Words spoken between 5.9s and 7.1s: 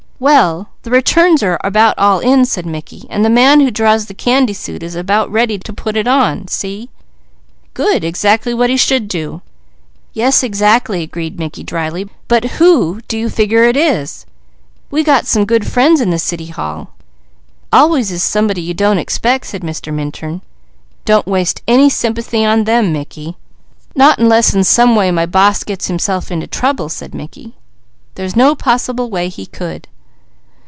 it on. See?"